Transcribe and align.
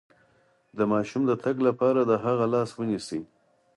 د 0.77 0.79
ماشوم 0.91 1.21
د 1.27 1.31
تګ 1.43 1.55
لپاره 1.67 2.01
د 2.05 2.11
هغه 2.25 2.45
لاس 2.53 2.69
ونیسئ 2.75 3.21